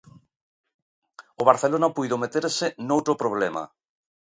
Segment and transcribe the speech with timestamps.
[1.41, 3.63] O Barcelona puido meterse noutro problema.